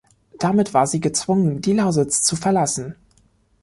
Damit 0.39 0.73
war 0.73 0.87
sie 0.87 0.99
gezwungen, 0.99 1.61
die 1.61 1.73
Lausitz 1.73 2.23
zu 2.23 2.35
verlassen. 2.35 2.95